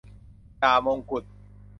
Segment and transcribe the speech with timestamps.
[0.61, 1.23] จ่ามงกุฎ